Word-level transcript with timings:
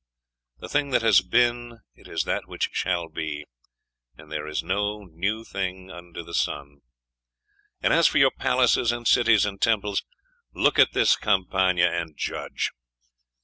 The 0.57 0.67
thing 0.67 0.89
that 0.89 1.03
has 1.03 1.21
been, 1.21 1.81
it 1.93 2.07
is 2.07 2.23
that 2.23 2.47
which 2.47 2.69
shall 2.73 3.07
be; 3.07 3.45
and 4.17 4.31
there 4.31 4.47
is 4.47 4.63
no 4.63 5.03
new 5.03 5.43
thing 5.43 5.91
under 5.91 6.23
the 6.23 6.33
sun.... 6.33 6.77
'And 7.83 7.93
as 7.93 8.07
for 8.07 8.17
your 8.17 8.31
palaces, 8.31 8.91
and 8.91 9.07
cities, 9.07 9.45
and 9.45 9.61
temples.... 9.61 10.03
look 10.55 10.79
at 10.79 10.93
this 10.93 11.15
Campagna, 11.15 11.85
and 11.85 12.17
judge. 12.17 12.71